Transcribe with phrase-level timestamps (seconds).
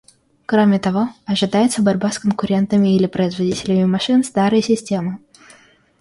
[0.47, 5.19] Кроме того, ожидается борьба с конкурентами или производителями машин старой системы.